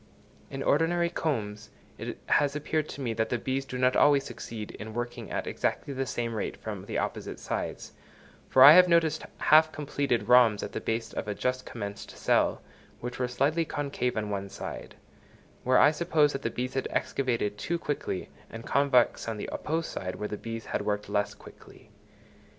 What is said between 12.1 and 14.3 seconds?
cell, which were slightly concave